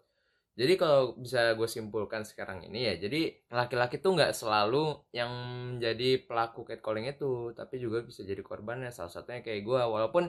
Jadi 0.60 0.76
kalau 0.76 1.16
bisa 1.16 1.56
gue 1.56 1.70
simpulkan 1.72 2.28
sekarang 2.28 2.68
ini 2.68 2.92
ya, 2.92 2.94
jadi 3.00 3.32
laki-laki 3.48 4.04
tuh 4.04 4.16
nggak 4.16 4.36
selalu 4.36 5.08
yang 5.16 5.32
menjadi 5.76 6.20
pelaku 6.28 6.68
catcalling 6.68 7.08
itu, 7.08 7.56
tapi 7.56 7.80
juga 7.80 8.04
bisa 8.04 8.28
jadi 8.28 8.44
korbannya. 8.44 8.92
Salah 8.92 9.12
satunya 9.12 9.40
kayak 9.40 9.64
gue, 9.64 9.80
walaupun 9.80 10.28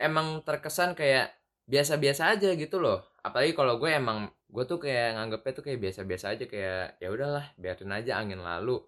emang 0.00 0.40
terkesan 0.48 0.96
kayak 0.96 1.32
biasa-biasa 1.68 2.38
aja 2.38 2.54
gitu 2.56 2.78
loh. 2.80 3.04
Apalagi 3.20 3.52
kalau 3.52 3.76
gue 3.76 3.90
emang 3.90 4.30
gue 4.46 4.64
tuh 4.64 4.78
kayak 4.78 5.18
nganggepnya 5.18 5.52
tuh 5.52 5.64
kayak 5.66 5.80
biasa-biasa 5.82 6.26
aja 6.38 6.44
kayak 6.46 7.02
ya 7.02 7.08
udahlah 7.10 7.44
biarin 7.58 7.92
aja 7.92 8.12
angin 8.22 8.40
lalu. 8.40 8.78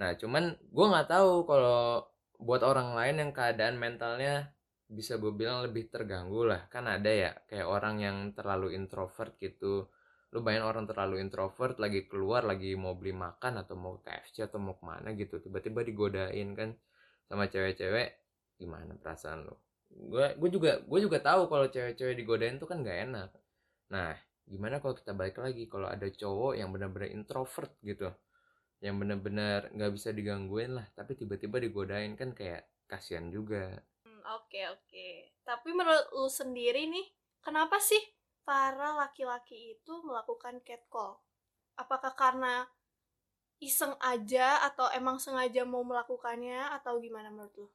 Nah 0.00 0.16
cuman 0.16 0.56
gue 0.58 0.86
nggak 0.88 1.08
tahu 1.12 1.44
kalau 1.44 2.08
buat 2.40 2.64
orang 2.64 2.96
lain 2.96 3.16
yang 3.22 3.30
keadaan 3.36 3.76
mentalnya 3.78 4.50
bisa 4.92 5.16
gue 5.16 5.32
bilang 5.32 5.64
lebih 5.66 5.88
terganggu 5.88 6.44
lah. 6.44 6.68
Kan 6.68 6.84
ada 6.86 7.08
ya 7.08 7.30
kayak 7.48 7.66
orang 7.66 7.96
yang 8.06 8.16
terlalu 8.36 8.76
introvert 8.76 9.34
gitu. 9.40 9.88
Lu 10.32 10.38
bayangin 10.44 10.66
orang 10.68 10.84
terlalu 10.88 11.20
introvert 11.24 11.76
lagi 11.80 12.08
keluar 12.08 12.44
lagi 12.44 12.76
mau 12.76 12.96
beli 12.96 13.12
makan 13.16 13.64
atau 13.64 13.74
mau 13.76 14.00
ke 14.00 14.08
KFC 14.08 14.48
atau 14.48 14.58
mau 14.60 14.76
ke 14.76 14.84
mana 14.84 15.08
gitu 15.16 15.40
tiba-tiba 15.44 15.84
digodain 15.84 16.48
kan 16.56 16.70
sama 17.28 17.48
cewek-cewek 17.48 18.08
gimana 18.60 18.92
perasaan 18.96 19.48
lu? 19.48 19.54
Gue 19.92 20.36
gue 20.40 20.50
juga 20.52 20.80
gue 20.84 21.00
juga 21.00 21.18
tahu 21.20 21.48
kalau 21.52 21.66
cewek-cewek 21.68 22.16
digodain 22.16 22.56
tuh 22.60 22.68
kan 22.68 22.80
gak 22.84 22.98
enak. 23.08 23.30
Nah 23.92 24.16
gimana 24.48 24.80
kalau 24.80 24.94
kita 24.96 25.12
balik 25.16 25.36
lagi? 25.40 25.68
Kalau 25.68 25.88
ada 25.88 26.08
cowok 26.08 26.52
yang 26.60 26.68
benar-benar 26.72 27.08
introvert 27.12 27.72
gitu 27.84 28.08
yang 28.82 28.98
benar-benar 28.98 29.70
nggak 29.70 29.92
bisa 29.94 30.10
digangguin 30.10 30.74
lah 30.74 30.86
tapi 30.98 31.14
tiba-tiba 31.14 31.62
digodain 31.62 32.18
kan 32.18 32.34
kayak 32.34 32.66
kasihan 32.90 33.30
juga 33.30 33.78
Oke 34.22 34.62
oke. 34.70 35.34
Tapi 35.42 35.68
menurut 35.74 36.06
lu 36.14 36.30
sendiri 36.30 36.86
nih, 36.86 37.06
kenapa 37.42 37.82
sih 37.82 37.98
para 38.46 38.94
laki-laki 38.94 39.78
itu 39.78 39.92
melakukan 40.06 40.62
catcall? 40.62 41.18
Apakah 41.74 42.14
karena 42.14 42.66
iseng 43.62 43.94
aja 44.02 44.62
atau 44.66 44.90
emang 44.90 45.22
sengaja 45.22 45.62
mau 45.62 45.82
melakukannya 45.86 46.70
atau 46.78 46.98
gimana 46.98 47.30
menurut 47.30 47.54
lu? 47.54 47.68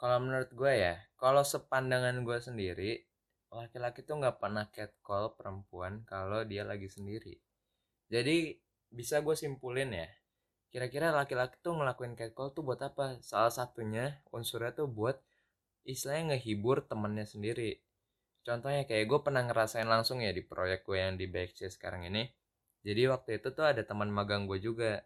Kalau 0.00 0.16
menurut 0.16 0.48
gue 0.52 0.72
ya, 0.80 0.96
kalau 1.20 1.44
sepandangan 1.44 2.24
gue 2.24 2.38
sendiri, 2.40 2.92
laki-laki 3.52 4.00
tuh 4.00 4.16
nggak 4.16 4.40
pernah 4.40 4.64
catcall 4.72 5.36
perempuan 5.36 6.08
kalau 6.08 6.40
dia 6.48 6.64
lagi 6.64 6.88
sendiri. 6.88 7.36
Jadi 8.08 8.56
bisa 8.88 9.20
gue 9.20 9.36
simpulin 9.36 9.92
ya, 9.92 10.08
kira-kira 10.72 11.12
laki-laki 11.12 11.60
tuh 11.60 11.76
ngelakuin 11.76 12.16
catcall 12.16 12.56
tuh 12.56 12.64
buat 12.64 12.80
apa? 12.80 13.20
Salah 13.20 13.52
satunya 13.52 14.24
unsurnya 14.32 14.72
tuh 14.72 14.88
buat 14.88 15.20
istilahnya 15.92 16.34
ngehibur 16.34 16.86
temennya 16.86 17.26
sendiri. 17.26 17.82
Contohnya 18.40 18.88
kayak 18.88 19.04
gue 19.04 19.20
pernah 19.20 19.44
ngerasain 19.44 19.84
langsung 19.84 20.24
ya 20.24 20.32
di 20.32 20.40
proyek 20.40 20.88
gue 20.88 20.96
yang 20.96 21.14
di 21.20 21.28
BXC 21.28 21.70
sekarang 21.76 22.08
ini. 22.08 22.24
Jadi 22.80 23.02
waktu 23.12 23.30
itu 23.42 23.52
tuh 23.52 23.68
ada 23.68 23.84
teman 23.84 24.08
magang 24.08 24.48
gue 24.48 24.56
juga. 24.58 25.04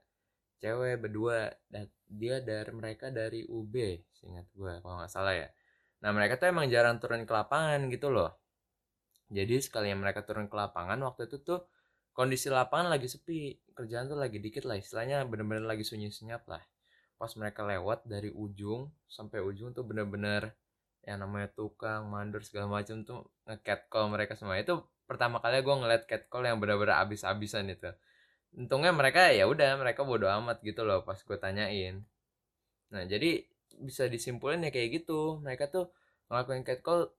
Cewek 0.63 1.03
berdua. 1.03 1.51
Dan 1.67 1.91
dia 2.07 2.39
dari 2.39 2.71
mereka 2.71 3.11
dari 3.11 3.43
UB 3.43 3.75
seingat 4.15 4.47
gue 4.55 4.73
kalau 4.81 5.03
nggak 5.03 5.11
salah 5.11 5.35
ya. 5.35 5.49
Nah 6.07 6.15
mereka 6.15 6.39
tuh 6.39 6.53
emang 6.53 6.71
jarang 6.71 7.03
turun 7.03 7.27
ke 7.27 7.33
lapangan 7.35 7.91
gitu 7.91 8.13
loh. 8.15 8.31
Jadi 9.35 9.59
sekali 9.59 9.91
yang 9.91 9.99
mereka 9.99 10.23
turun 10.23 10.47
ke 10.47 10.55
lapangan 10.55 11.01
waktu 11.03 11.27
itu 11.27 11.43
tuh 11.43 11.67
kondisi 12.15 12.53
lapangan 12.53 12.95
lagi 12.95 13.11
sepi. 13.11 13.59
Kerjaan 13.75 14.07
tuh 14.07 14.19
lagi 14.21 14.39
dikit 14.39 14.63
lah 14.63 14.79
istilahnya 14.79 15.27
bener-bener 15.27 15.67
lagi 15.67 15.83
sunyi 15.83 16.15
senyap 16.15 16.47
lah. 16.47 16.63
Pas 17.19 17.35
mereka 17.35 17.67
lewat 17.67 18.07
dari 18.07 18.31
ujung 18.31 18.95
sampai 19.11 19.43
ujung 19.43 19.75
tuh 19.75 19.83
bener-bener 19.83 20.55
yang 21.05 21.21
namanya 21.23 21.49
tukang 21.53 22.09
mandor 22.09 22.41
segala 22.45 22.69
macam 22.81 23.05
tuh 23.05 23.29
nge 23.49 23.89
call 23.93 24.13
mereka 24.13 24.35
semua. 24.37 24.57
Itu 24.61 24.85
pertama 25.05 25.39
kali 25.39 25.61
gue 25.61 25.75
ngeliat 25.75 26.03
call 26.33 26.45
yang 26.49 26.59
benar-benar 26.59 27.05
abis-abisan 27.05 27.69
itu. 27.69 27.91
Untungnya 28.55 28.95
mereka 28.95 29.29
ya 29.35 29.45
udah 29.51 29.77
mereka 29.79 30.07
bodoh 30.07 30.31
amat 30.31 30.63
gitu 30.65 30.87
loh 30.87 31.03
pas 31.03 31.19
gue 31.19 31.39
tanyain. 31.39 32.03
Nah 32.93 33.03
jadi 33.05 33.45
bisa 33.81 34.07
disimpulin 34.09 34.65
ya 34.65 34.71
kayak 34.73 35.05
gitu. 35.05 35.41
Mereka 35.43 35.69
tuh 35.71 35.91
ngelakuin 36.31 36.65
call 36.81 37.13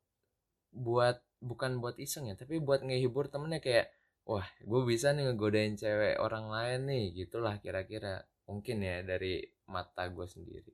buat 0.75 1.23
bukan 1.39 1.79
buat 1.79 1.95
iseng 2.01 2.27
ya 2.27 2.35
tapi 2.35 2.59
buat 2.59 2.81
ngehibur 2.83 3.29
temennya 3.29 3.61
kayak 3.61 3.87
wah 4.25 4.45
gue 4.59 4.81
bisa 4.83 5.13
nih 5.13 5.29
ngegodain 5.29 5.77
cewek 5.77 6.17
orang 6.17 6.49
lain 6.49 6.89
nih 6.89 7.03
gitulah 7.13 7.55
kira-kira 7.61 8.25
mungkin 8.49 8.81
ya 8.81 9.05
dari 9.05 9.45
mata 9.69 10.09
gue 10.09 10.25
sendiri 10.25 10.73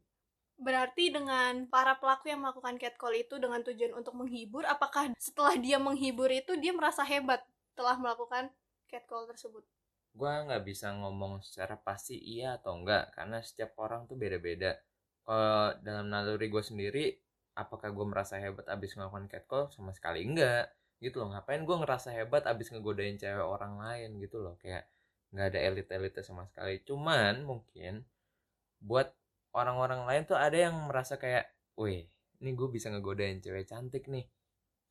Berarti 0.61 1.09
dengan 1.09 1.65
para 1.65 1.97
pelaku 1.97 2.29
yang 2.29 2.45
melakukan 2.45 2.77
catcall 2.77 3.17
itu 3.17 3.41
dengan 3.41 3.65
tujuan 3.65 3.97
untuk 3.97 4.13
menghibur, 4.13 4.61
apakah 4.69 5.09
setelah 5.17 5.57
dia 5.57 5.81
menghibur 5.81 6.29
itu 6.29 6.53
dia 6.61 6.69
merasa 6.69 7.01
hebat 7.01 7.41
telah 7.73 7.97
melakukan 7.97 8.53
catcall 8.85 9.25
tersebut? 9.25 9.65
Gua 10.13 10.45
nggak 10.45 10.61
bisa 10.61 10.93
ngomong 10.93 11.41
secara 11.41 11.81
pasti 11.81 12.13
iya 12.13 12.61
atau 12.61 12.77
enggak, 12.77 13.09
karena 13.17 13.41
setiap 13.41 13.73
orang 13.81 14.05
tuh 14.05 14.13
beda-beda. 14.13 14.77
Kalau 15.25 15.73
dalam 15.81 16.13
naluri 16.13 16.45
gue 16.45 16.61
sendiri, 16.61 17.05
apakah 17.57 17.89
gue 17.89 18.05
merasa 18.05 18.37
hebat 18.37 18.69
abis 18.69 18.93
melakukan 18.93 19.25
catcall? 19.31 19.73
Sama 19.73 19.97
sekali 19.97 20.21
enggak. 20.21 20.69
Gitu 21.01 21.17
loh, 21.17 21.33
ngapain 21.33 21.65
gue 21.65 21.77
ngerasa 21.81 22.13
hebat 22.13 22.45
abis 22.45 22.69
ngegodain 22.69 23.17
cewek 23.17 23.41
orang 23.41 23.81
lain 23.81 24.21
gitu 24.21 24.37
loh. 24.37 24.61
Kayak 24.61 24.85
nggak 25.33 25.47
ada 25.55 25.59
elit-elitnya 25.73 26.21
sama 26.21 26.45
sekali. 26.45 26.83
Cuman 26.85 27.41
mungkin 27.47 28.05
buat 28.77 29.09
orang-orang 29.51 30.07
lain 30.07 30.23
tuh 30.27 30.39
ada 30.39 30.55
yang 30.55 30.75
merasa 30.87 31.19
kayak, 31.19 31.47
wih, 31.75 32.07
ini 32.41 32.49
gue 32.55 32.67
bisa 32.71 32.89
ngegodain 32.89 33.39
cewek 33.43 33.67
cantik 33.67 34.07
nih. 34.07 34.27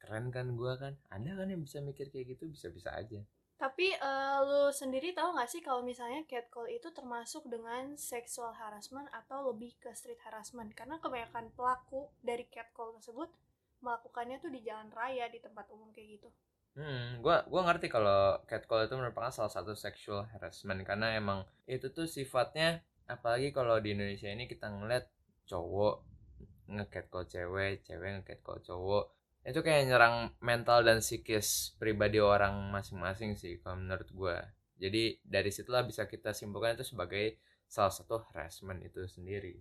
Keren 0.00 0.32
kan 0.32 0.56
gue 0.56 0.72
kan? 0.80 0.96
Ada 1.12 1.44
kan 1.44 1.46
yang 1.48 1.60
bisa 1.60 1.84
mikir 1.84 2.08
kayak 2.08 2.36
gitu? 2.36 2.48
Bisa-bisa 2.48 2.92
aja. 2.96 3.20
Tapi 3.60 3.92
uh, 3.92 4.40
lu 4.40 4.62
sendiri 4.72 5.12
tahu 5.12 5.36
gak 5.36 5.52
sih 5.52 5.60
kalau 5.60 5.84
misalnya 5.84 6.24
catcall 6.24 6.64
itu 6.64 6.88
termasuk 6.96 7.44
dengan 7.44 7.92
sexual 8.00 8.56
harassment 8.56 9.04
atau 9.12 9.52
lebih 9.52 9.76
ke 9.76 9.92
street 9.92 10.20
harassment? 10.24 10.72
Karena 10.72 10.96
kebanyakan 10.96 11.52
pelaku 11.52 12.08
dari 12.24 12.48
catcall 12.48 12.96
tersebut 12.96 13.28
melakukannya 13.84 14.40
tuh 14.40 14.48
di 14.48 14.64
jalan 14.64 14.88
raya 14.92 15.28
di 15.28 15.44
tempat 15.44 15.68
umum 15.68 15.92
kayak 15.92 16.20
gitu. 16.20 16.28
Hmm, 16.70 17.18
gua 17.20 17.44
gua 17.50 17.66
ngerti 17.66 17.90
kalau 17.90 18.38
catcall 18.46 18.86
itu 18.86 18.94
merupakan 18.94 19.28
salah 19.28 19.52
satu 19.52 19.74
sexual 19.74 20.24
harassment 20.30 20.80
karena 20.86 21.18
emang 21.18 21.42
itu 21.66 21.90
tuh 21.90 22.06
sifatnya 22.06 22.80
apalagi 23.10 23.50
kalau 23.50 23.82
di 23.82 23.92
Indonesia 23.98 24.30
ini 24.30 24.46
kita 24.46 24.70
ngeliat 24.70 25.10
cowok 25.50 26.06
nge-catcall 26.70 27.26
cewek 27.26 27.82
cewek 27.82 28.08
nge-catcall 28.22 28.62
cowok. 28.62 29.04
Itu 29.42 29.64
kayak 29.66 29.90
nyerang 29.90 30.36
mental 30.38 30.86
dan 30.86 31.02
psikis 31.02 31.74
pribadi 31.80 32.22
orang 32.22 32.70
masing-masing 32.70 33.34
sih 33.34 33.58
kalau 33.58 33.80
menurut 33.80 34.06
gue 34.12 34.36
jadi 34.80 35.20
dari 35.20 35.52
situlah 35.52 35.84
bisa 35.84 36.08
kita 36.08 36.32
simpulkan 36.32 36.72
itu 36.72 36.88
sebagai 36.88 37.36
salah 37.68 37.92
satu 37.92 38.24
harassment 38.32 38.80
itu 38.80 39.04
sendiri 39.04 39.60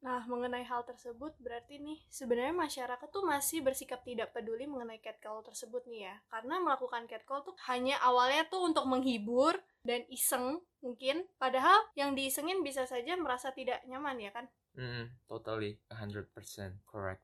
Nah, 0.00 0.24
mengenai 0.24 0.64
hal 0.64 0.80
tersebut 0.88 1.36
berarti 1.44 1.76
nih 1.76 2.00
sebenarnya 2.08 2.56
masyarakat 2.56 3.08
tuh 3.12 3.20
masih 3.20 3.60
bersikap 3.60 4.00
tidak 4.00 4.32
peduli 4.32 4.64
mengenai 4.64 4.96
catcall 4.96 5.44
tersebut 5.44 5.84
nih 5.92 6.08
ya. 6.08 6.14
Karena 6.32 6.56
melakukan 6.56 7.04
catcall 7.04 7.44
tuh 7.44 7.52
hanya 7.68 8.00
awalnya 8.00 8.48
tuh 8.48 8.64
untuk 8.64 8.88
menghibur 8.88 9.60
dan 9.84 10.08
iseng 10.08 10.64
mungkin. 10.80 11.28
Padahal 11.36 11.84
yang 11.92 12.16
diisengin 12.16 12.64
bisa 12.64 12.88
saja 12.88 13.12
merasa 13.20 13.52
tidak 13.52 13.84
nyaman 13.84 14.16
ya 14.24 14.32
kan? 14.32 14.48
Hmm, 14.72 15.12
totally 15.28 15.76
100% 15.92 16.80
correct. 16.88 17.20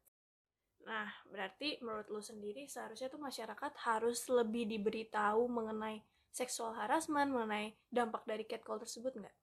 Nah, 0.84 1.08
berarti 1.32 1.80
menurut 1.80 2.12
lu 2.12 2.20
sendiri 2.20 2.68
seharusnya 2.68 3.08
tuh 3.08 3.18
masyarakat 3.18 3.72
harus 3.88 4.28
lebih 4.28 4.68
diberitahu 4.68 5.48
mengenai 5.48 6.04
seksual 6.28 6.76
harassment, 6.76 7.32
mengenai 7.32 7.72
dampak 7.88 8.28
dari 8.28 8.44
catcall 8.44 8.78
tersebut 8.84 9.16
nggak? 9.16 9.36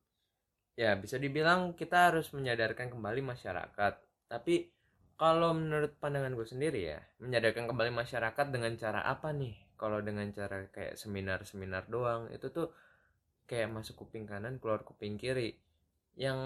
Ya 0.73 0.97
bisa 0.97 1.21
dibilang 1.21 1.77
kita 1.77 2.13
harus 2.13 2.33
menyadarkan 2.33 2.89
kembali 2.89 3.21
masyarakat. 3.21 3.93
Tapi 4.29 4.73
kalau 5.13 5.53
menurut 5.53 5.93
pandangan 6.01 6.33
gue 6.33 6.47
sendiri 6.47 6.81
ya 6.89 6.99
menyadarkan 7.21 7.69
kembali 7.69 7.91
masyarakat 7.93 8.45
dengan 8.49 8.73
cara 8.77 9.05
apa 9.05 9.29
nih? 9.31 9.53
Kalau 9.77 9.99
dengan 10.01 10.25
cara 10.33 10.65
kayak 10.69 10.97
seminar-seminar 10.97 11.85
doang 11.89 12.29
itu 12.33 12.49
tuh 12.49 12.73
kayak 13.45 13.69
masuk 13.69 14.05
kuping 14.05 14.25
kanan 14.25 14.57
keluar 14.57 14.81
kuping 14.81 15.21
kiri. 15.21 15.53
Yang 16.17 16.39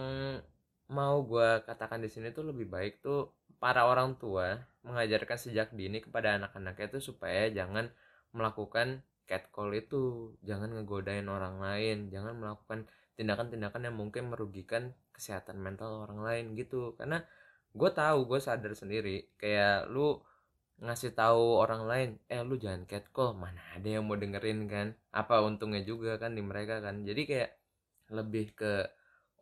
mau 0.92 1.24
gue 1.24 1.64
katakan 1.68 2.04
di 2.04 2.10
sini 2.12 2.32
tuh 2.32 2.48
lebih 2.48 2.68
baik 2.68 3.04
tuh 3.04 3.32
para 3.60 3.88
orang 3.88 4.16
tua 4.16 4.64
mengajarkan 4.86 5.38
sejak 5.40 5.74
dini 5.76 6.00
kepada 6.00 6.40
anak-anaknya 6.40 6.88
tuh 7.00 7.04
supaya 7.04 7.52
jangan 7.52 7.92
melakukan 8.32 9.04
catcall 9.28 9.76
itu. 9.76 10.34
Jangan 10.42 10.74
ngegodain 10.74 11.28
orang 11.28 11.60
lain. 11.60 12.08
Jangan 12.10 12.34
melakukan 12.40 12.88
tindakan-tindakan 13.20 13.92
yang 13.92 13.96
mungkin 14.00 14.32
merugikan 14.32 14.96
kesehatan 15.12 15.60
mental 15.60 16.08
orang 16.08 16.24
lain 16.24 16.46
gitu. 16.56 16.96
Karena 16.96 17.22
gue 17.76 17.90
tahu 17.92 18.26
gue 18.26 18.40
sadar 18.42 18.74
sendiri 18.74 19.36
kayak 19.38 19.92
lu 19.92 20.18
ngasih 20.78 21.18
tahu 21.18 21.58
orang 21.58 21.90
lain 21.90 22.10
eh 22.30 22.46
lu 22.46 22.54
jangan 22.54 22.86
catcall 22.86 23.34
mana 23.34 23.58
ada 23.74 23.88
yang 23.98 24.06
mau 24.06 24.18
dengerin 24.18 24.70
kan? 24.70 24.88
Apa 25.12 25.42
untungnya 25.44 25.82
juga 25.84 26.16
kan 26.22 26.38
di 26.38 26.42
mereka 26.46 26.80
kan? 26.80 27.04
Jadi 27.04 27.22
kayak 27.26 27.52
lebih 28.14 28.56
ke 28.56 28.88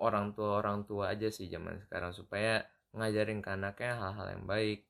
orang 0.01 0.35
tua 0.35 0.59
orang 0.59 0.83
tua 0.87 1.11
aja 1.13 1.29
sih 1.31 1.47
zaman 1.47 1.79
sekarang 1.85 2.11
supaya 2.11 2.63
ngajarin 2.95 3.43
ke 3.43 3.49
anaknya 3.51 3.93
hal-hal 3.99 4.27
yang 4.31 4.45
baik. 4.47 4.87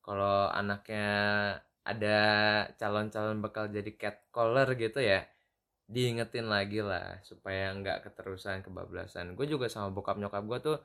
Kalau 0.00 0.48
anaknya 0.50 1.10
ada 1.92 2.18
calon-calon 2.80 3.38
bakal 3.44 3.64
jadi 3.76 3.90
catcaller 4.02 4.68
gitu 4.84 5.00
ya 5.12 5.20
diingetin 5.94 6.46
lagi 6.54 6.80
lah 6.90 7.06
supaya 7.30 7.64
nggak 7.78 7.98
keterusan 8.06 8.58
kebablasan 8.66 9.26
gue 9.36 9.46
juga 9.52 9.66
sama 9.74 9.88
bokap 9.96 10.16
nyokap 10.22 10.44
gue 10.50 10.58
tuh 10.68 10.78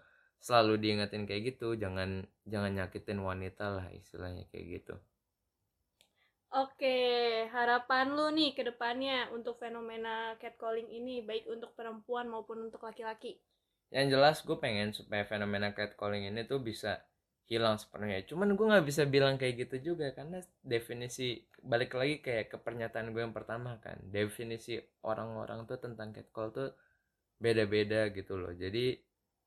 selalu 0.46 0.74
diingetin 0.84 1.24
kayak 1.30 1.44
gitu 1.56 1.68
jangan 1.84 2.10
jangan 2.52 2.72
nyakitin 2.78 3.20
wanita 3.30 3.66
lah 3.78 3.88
istilahnya 4.00 4.44
kayak 4.52 4.66
gitu 4.82 4.96
Oke, 6.64 6.98
harapan 7.56 8.06
lu 8.18 8.26
nih 8.38 8.50
ke 8.58 8.64
depannya 8.70 9.18
untuk 9.38 9.56
fenomena 9.64 10.16
catcalling 10.42 10.90
ini 11.00 11.16
baik 11.30 11.46
untuk 11.56 11.72
perempuan 11.78 12.26
maupun 12.34 12.58
untuk 12.66 12.82
laki-laki. 12.88 13.32
Yang 13.96 14.08
jelas 14.14 14.38
gue 14.48 14.58
pengen 14.64 14.90
supaya 14.98 15.24
fenomena 15.32 15.70
catcalling 15.78 16.24
ini 16.30 16.42
tuh 16.52 16.60
bisa 16.70 16.92
hilang 17.46 17.78
sepenuhnya. 17.78 18.26
Cuman 18.26 18.58
gue 18.58 18.66
nggak 18.66 18.86
bisa 18.86 19.06
bilang 19.06 19.38
kayak 19.38 19.70
gitu 19.70 19.94
juga 19.94 20.10
karena 20.18 20.42
definisi 20.66 21.46
balik 21.62 21.94
lagi 21.94 22.22
kayak 22.22 22.50
ke 22.50 22.58
pernyataan 22.58 23.14
gue 23.14 23.22
yang 23.22 23.36
pertama 23.36 23.78
kan. 23.82 24.02
Definisi 24.10 24.82
orang-orang 25.06 25.70
tuh 25.70 25.78
tentang 25.78 26.10
catcall 26.10 26.50
tuh 26.50 26.70
beda-beda 27.38 28.10
gitu 28.10 28.42
loh. 28.42 28.54
Jadi 28.54 28.98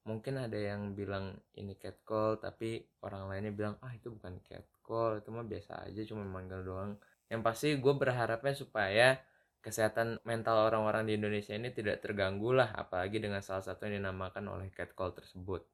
mungkin 0.06 0.40
ada 0.40 0.56
yang 0.56 0.94
bilang 0.94 1.36
ini 1.58 1.74
catcall 1.76 2.38
tapi 2.40 2.80
orang 3.04 3.28
lainnya 3.28 3.52
bilang 3.52 3.74
ah 3.84 3.92
itu 3.92 4.08
bukan 4.14 4.40
catcall 4.46 5.20
itu 5.20 5.28
mah 5.34 5.44
biasa 5.44 5.90
aja 5.90 6.00
cuma 6.06 6.22
manggil 6.22 6.62
doang. 6.62 6.94
Yang 7.28 7.42
pasti 7.44 7.68
gue 7.76 7.94
berharapnya 7.98 8.54
supaya 8.54 9.18
kesehatan 9.58 10.22
mental 10.22 10.70
orang-orang 10.70 11.10
di 11.10 11.18
Indonesia 11.18 11.50
ini 11.52 11.74
tidak 11.74 11.98
terganggu 11.98 12.54
lah 12.54 12.70
apalagi 12.78 13.18
dengan 13.18 13.42
salah 13.42 13.66
satu 13.66 13.90
yang 13.90 14.00
dinamakan 14.06 14.46
oleh 14.54 14.70
catcall 14.70 15.10
tersebut 15.10 15.66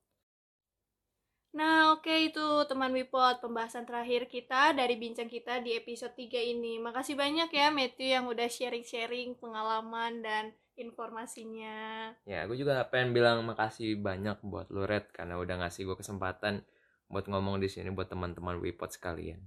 Nah, 1.55 1.95
oke 1.95 2.11
okay, 2.11 2.35
itu 2.35 2.67
teman 2.67 2.91
Wipot, 2.91 3.39
pembahasan 3.39 3.87
terakhir 3.87 4.27
kita 4.27 4.75
dari 4.75 4.99
bincang 4.99 5.31
kita 5.31 5.63
di 5.63 5.79
episode 5.79 6.11
3 6.19 6.43
ini. 6.43 6.83
Makasih 6.83 7.15
banyak 7.15 7.47
ya 7.47 7.71
Matthew 7.71 8.11
yang 8.11 8.27
udah 8.27 8.51
sharing-sharing 8.51 9.39
pengalaman 9.39 10.19
dan 10.19 10.51
informasinya. 10.75 12.11
Ya, 12.27 12.43
gue 12.51 12.59
juga 12.59 12.83
pengen 12.91 13.15
bilang 13.15 13.47
makasih 13.47 13.95
banyak 14.03 14.43
buat 14.43 14.67
lu 14.75 14.83
Red 14.83 15.15
karena 15.15 15.39
udah 15.39 15.63
ngasih 15.63 15.87
gue 15.87 15.95
kesempatan 15.95 16.67
buat 17.07 17.31
ngomong 17.31 17.63
di 17.63 17.71
sini 17.71 17.95
buat 17.95 18.11
teman-teman 18.11 18.59
Wipot 18.59 18.91
sekalian. 18.91 19.39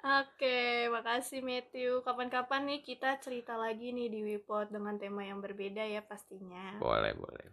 Oke, 0.00 0.88
makasih 0.88 1.44
Matthew. 1.44 2.00
Kapan-kapan 2.00 2.64
nih 2.64 2.80
kita 2.80 3.20
cerita 3.20 3.60
lagi 3.60 3.92
nih 3.92 4.08
di 4.08 4.24
Wipot 4.24 4.72
dengan 4.72 4.96
tema 4.96 5.20
yang 5.20 5.44
berbeda 5.44 5.84
ya 5.84 6.00
pastinya. 6.00 6.80
Boleh, 6.80 7.12
boleh. 7.12 7.51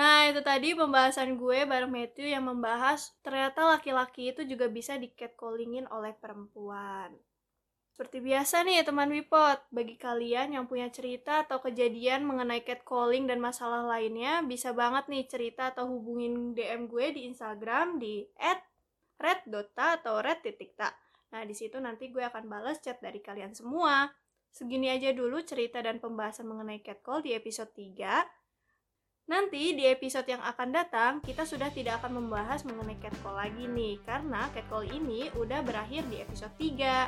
Nah, 0.00 0.32
itu 0.32 0.40
tadi 0.40 0.72
pembahasan 0.72 1.36
gue 1.36 1.68
bareng 1.68 1.92
Matthew 1.92 2.32
yang 2.32 2.48
membahas 2.48 3.12
ternyata 3.20 3.68
laki-laki 3.68 4.32
itu 4.32 4.48
juga 4.48 4.64
bisa 4.72 4.96
di 4.96 5.12
catcallingin 5.12 5.84
oleh 5.92 6.16
perempuan. 6.16 7.12
Seperti 7.92 8.24
biasa 8.24 8.64
nih 8.64 8.80
ya 8.80 8.84
teman 8.88 9.12
Wipot, 9.12 9.60
bagi 9.68 10.00
kalian 10.00 10.56
yang 10.56 10.64
punya 10.64 10.88
cerita 10.88 11.44
atau 11.44 11.60
kejadian 11.60 12.24
mengenai 12.24 12.64
catcalling 12.64 13.28
dan 13.28 13.44
masalah 13.44 13.84
lainnya, 13.84 14.40
bisa 14.40 14.72
banget 14.72 15.04
nih 15.12 15.28
cerita 15.28 15.68
atau 15.68 15.84
hubungin 15.92 16.56
DM 16.56 16.88
gue 16.88 17.12
di 17.12 17.28
Instagram 17.28 18.00
di 18.00 18.24
@red.ta 19.20 20.00
atau 20.00 20.16
red.ta. 20.24 20.96
Nah, 21.28 21.44
di 21.44 21.52
situ 21.52 21.76
nanti 21.76 22.08
gue 22.08 22.24
akan 22.24 22.48
balas 22.48 22.80
chat 22.80 23.04
dari 23.04 23.20
kalian 23.20 23.52
semua. 23.52 24.08
Segini 24.48 24.88
aja 24.88 25.12
dulu 25.12 25.44
cerita 25.44 25.84
dan 25.84 26.00
pembahasan 26.00 26.48
mengenai 26.48 26.80
catcall 26.80 27.20
di 27.20 27.36
episode 27.36 27.68
3. 27.76 28.39
Nanti 29.30 29.78
di 29.78 29.86
episode 29.86 30.26
yang 30.26 30.42
akan 30.42 30.74
datang, 30.74 31.22
kita 31.22 31.46
sudah 31.46 31.70
tidak 31.70 32.02
akan 32.02 32.18
membahas 32.18 32.66
mengenai 32.66 32.98
catcall 32.98 33.38
lagi 33.38 33.62
nih, 33.70 34.02
karena 34.02 34.50
catcall 34.50 34.82
ini 34.82 35.30
udah 35.38 35.62
berakhir 35.62 36.02
di 36.10 36.18
episode 36.18 36.50
3. 36.58 37.06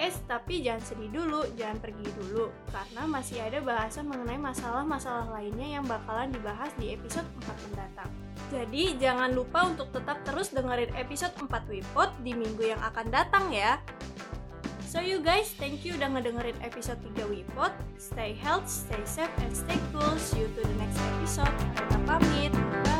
Eh, 0.00 0.14
tapi 0.24 0.64
jangan 0.64 0.80
sedih 0.80 1.12
dulu, 1.12 1.44
jangan 1.60 1.84
pergi 1.84 2.08
dulu, 2.16 2.48
karena 2.72 3.04
masih 3.04 3.44
ada 3.44 3.60
bahasan 3.60 4.08
mengenai 4.08 4.40
masalah-masalah 4.40 5.36
lainnya 5.36 5.76
yang 5.76 5.84
bakalan 5.84 6.32
dibahas 6.32 6.72
di 6.80 6.96
episode 6.96 7.28
4 7.44 7.64
mendatang. 7.68 8.10
Jadi, 8.48 8.96
jangan 8.96 9.36
lupa 9.36 9.68
untuk 9.68 9.92
tetap 9.92 10.16
terus 10.24 10.48
dengerin 10.48 10.96
episode 10.96 11.36
4 11.44 11.44
Wipot 11.68 12.08
di 12.24 12.32
minggu 12.32 12.72
yang 12.72 12.80
akan 12.80 13.12
datang 13.12 13.52
ya. 13.52 13.84
So 14.94 15.02
you 15.02 15.18
guys, 15.18 15.50
thank 15.58 15.82
you 15.82 15.98
udah 15.98 16.06
ngedengerin 16.06 16.54
episode 16.62 17.02
3 17.18 17.26
Wipot. 17.26 17.74
Stay 17.98 18.38
healthy, 18.38 18.70
stay 18.70 19.02
safe, 19.02 19.34
and 19.42 19.50
stay 19.50 19.74
cool. 19.90 20.14
See 20.22 20.46
you 20.46 20.48
to 20.54 20.62
the 20.62 20.76
next 20.78 21.02
episode. 21.18 21.50
Kita 21.74 21.98
pamit. 22.06 22.54
Bye! 22.54 22.93